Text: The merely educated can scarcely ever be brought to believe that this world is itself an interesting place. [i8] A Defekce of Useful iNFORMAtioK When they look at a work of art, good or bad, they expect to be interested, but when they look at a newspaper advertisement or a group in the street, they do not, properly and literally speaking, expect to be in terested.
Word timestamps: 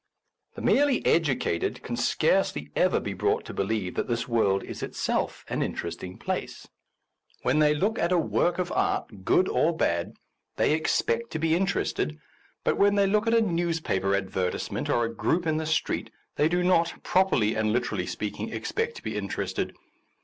The 0.55 0.63
merely 0.63 1.05
educated 1.05 1.83
can 1.83 1.95
scarcely 1.95 2.71
ever 2.75 2.99
be 2.99 3.13
brought 3.13 3.45
to 3.45 3.53
believe 3.53 3.93
that 3.93 4.07
this 4.07 4.27
world 4.27 4.63
is 4.63 4.81
itself 4.81 5.45
an 5.47 5.61
interesting 5.61 6.17
place. 6.17 6.65
[i8] 6.65 6.65
A 6.65 6.65
Defekce 6.65 6.65
of 6.65 6.73
Useful 6.73 7.11
iNFORMAtioK 7.11 7.45
When 7.45 7.59
they 7.59 7.73
look 7.75 7.99
at 7.99 8.11
a 8.11 8.17
work 8.17 8.57
of 8.57 8.71
art, 8.71 9.23
good 9.23 9.47
or 9.47 9.77
bad, 9.77 10.13
they 10.55 10.73
expect 10.73 11.29
to 11.29 11.37
be 11.37 11.53
interested, 11.53 12.17
but 12.63 12.79
when 12.79 12.95
they 12.95 13.05
look 13.05 13.27
at 13.27 13.35
a 13.35 13.41
newspaper 13.41 14.15
advertisement 14.15 14.89
or 14.89 15.05
a 15.05 15.13
group 15.13 15.45
in 15.45 15.57
the 15.57 15.67
street, 15.67 16.09
they 16.35 16.49
do 16.49 16.63
not, 16.63 17.03
properly 17.03 17.53
and 17.53 17.71
literally 17.71 18.07
speaking, 18.07 18.51
expect 18.51 18.95
to 18.95 19.03
be 19.03 19.15
in 19.15 19.27
terested. 19.29 19.75